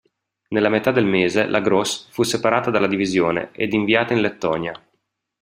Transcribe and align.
Nella 0.47 0.69
metà 0.69 0.89
del 0.89 1.05
mese, 1.05 1.45
la 1.45 1.59
"Gross" 1.59 2.07
fu 2.09 2.23
separata 2.23 2.71
dalla 2.71 2.87
divisione, 2.87 3.49
ed 3.51 3.71
inviata 3.71 4.15
in 4.15 4.21
Lettonia. 4.21 4.83